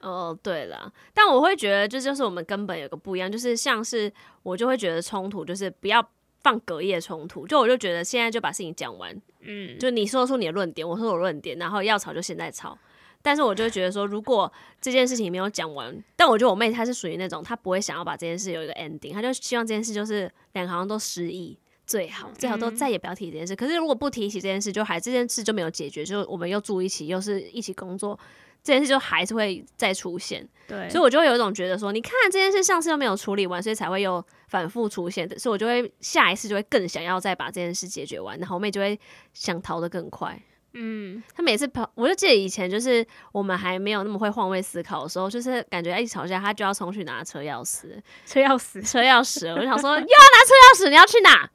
[0.00, 6.06] 哦，对了，但我会觉得这就是我们根本有个不一样，就是像是我就会觉得冲突就是不要。
[6.44, 12.78] 放隔夜冲突，就我就觉得现在就把事情讲完，嗯，就你说出你的论点，我说我论点，然后要吵就现在吵。
[13.24, 23.54] 但是我就会觉得说，如果这件事情没有讲完，但我觉得我妹她是属于那种，她不会想要把这件事有一个 ending，她就希望这件事就是两个好像都失忆最好，最好都再也不要提这件事。
[23.54, 28.18] 可是如果不提起这件事，就还这件事就没有解决，就我们又住一起，又是一起工作。
[28.62, 38.98] 这件事就还是会再出现，对，所以我就会有一种觉得说，你看这件事上次又没有处理完，所以才会又反复出现的，所以我就会下一次就会更想要再把这件事解决完，然后我妹就会
[39.34, 40.40] 想逃得更快。
[40.74, 50.06] 嗯，她每次跑，我就记得以前就是我们还没有那么会换位思考的时候，就是感觉一吵架，她就要冲去拿车钥匙， 车钥匙，车钥匙，我就想说又要拿
[50.46, 51.50] 车钥匙，你要去哪？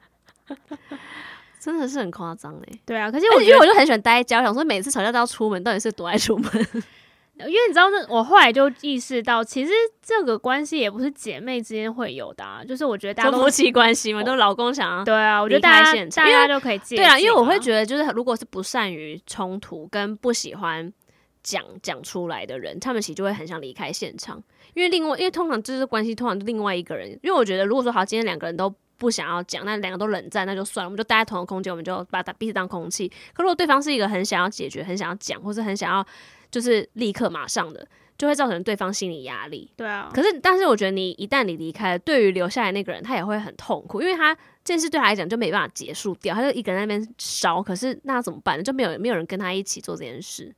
[1.59, 2.79] 真的是很夸张哎。
[2.85, 6.67] 对啊，可是我因为我就很喜欢待在家，想说每次吵架都要出门，到底是多爱出门？
[7.39, 9.71] 因为你知道，这我后来就意识到，其实
[10.01, 16.95] 这个关系也不是姐妹之间会有的，啊，就是我觉得大家都夫妻关系嘛，都老公想要对啊，我觉得大家大家就可以接。
[16.95, 20.91] 对啊，因为我会觉得，就是如果是不善于冲突跟不喜欢
[21.43, 24.41] 讲讲出来的人，他们其实就会很想离开现场。
[24.73, 33.07] 因因为另外，因为通常就是关系，通常另外一个人，因为我觉得如果说好，今天两个人都不想要讲，那两个都冷战，那就算了，我们就待在同一个空间，我们就把彼此当空气。
[33.33, 36.05] 可如果对方是一个很想要解决、很想要讲，或是很想要
[36.49, 37.87] 就是立刻马上的，
[38.17, 39.71] 就会造成对方心理压力。
[39.75, 40.09] 对啊。
[40.13, 44.33] 可是，但是我觉得你一旦你离开了，对于留下来那个人，他也会很痛苦，因为他
[44.63, 47.61] 这件事对他来讲就没办法结束掉，他就一个人在那边烧。
[47.61, 48.63] 可是那怎么办呢？
[48.63, 50.53] 就没有没有人跟他一起做这件事。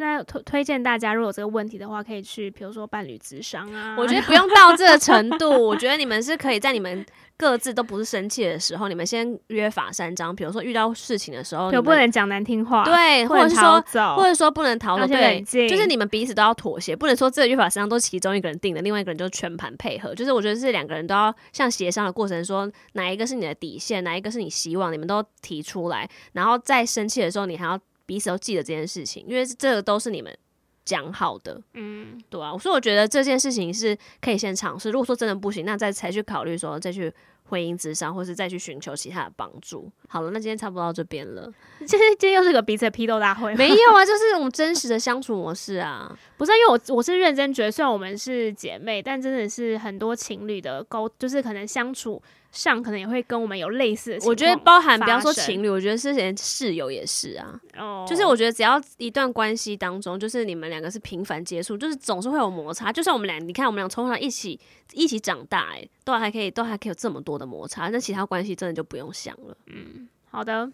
[0.00, 3.94] 那推推荐大家，如果有这个问题的话，可以去，比如说伴侣咨商啊。
[3.98, 7.04] 我觉得 不用到这个程度，我觉得你们是可以在你们
[7.36, 10.34] 各自都不是生气的时候，你们先约法三章。
[10.34, 13.82] 比如说遇到事情的时候，就不能讲难听话，对，或者是说，
[14.16, 20.14] 或者说不能逃走，对，对，就是你们彼此都要妥协，不能说这个约法三章都其中一个人定的，另外一个人就全盘配合。
[20.14, 27.78] 就是我觉得是两个人都要像协商的过程，说哪一个是你的底线，哪一个是你希望，你们都提出来，然后在生气的时候，你还要
[28.10, 30.36] 彼此都记得这件事情，因为这个都是你们。
[30.82, 34.90] 讲好的，嗯，对啊，所以我觉得这件事情是可以先尝试。
[34.90, 37.12] 如果说真的不行，那再才去考虑说再去
[37.44, 39.88] 婚姻之商，或是再去寻求其他的帮助。
[40.08, 41.52] 好了，那今天差不多到这边了。
[41.86, 46.10] 今天今天又是个彼此的批斗大会，没有啊，就是我们真实的相处模式啊。
[46.36, 52.20] 不是，因为我我是认真觉得，虽然我们是姐妹，但真的是很多情侣的沟，就是可能相处。
[52.52, 57.60] 上可能也会跟我们有类似的情况，我觉得包含不要说情侣，我觉得是连室友也是啊。
[57.76, 62.92] 哦，就是我觉得只要一段关系当中，就是你们两个是频繁接触，就是总是会有摩擦。
[62.92, 64.58] 就算我们俩，你看我们俩从小一起
[64.92, 69.56] 一起长大，哎，都还可以，都还可以有这么多的摩擦，那其他关系真的就不用想了。
[69.66, 70.68] 嗯，好的，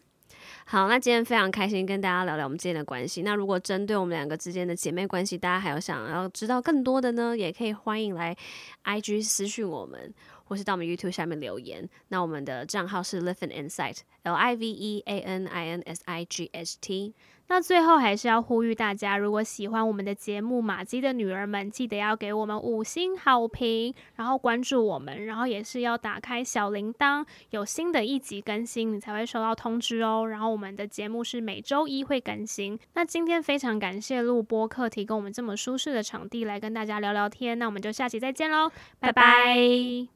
[0.64, 3.20] 好，那今天非常开心跟大家聊聊我们之间的关系。
[3.20, 8.34] 那如果针对我们两个之间的姐妹关系，大家还有想要知道更多的呢，也可以欢迎来
[8.84, 10.14] IG 私讯我们。
[10.46, 16.48] 或是到我们 YouTube 下面留言，那我们的账号是 Live an Insight，L I V E A N I N S I G
[16.52, 17.14] H T。
[17.48, 30.26] 那最后还是要呼吁大家，如果喜欢我们的节目《马姬的女儿们》，记得要给我们五星好评，然后关注我们，然后也是要打开小铃铛，有新的一集更新，你才会收到通知哦。
[30.28, 32.76] 然后我们的节目是每周一会更新。
[32.94, 40.08] 那今天非常感谢录播客提供我们这么舒适的场地来跟大家聊聊天，那我们就下期再见喽，拜拜。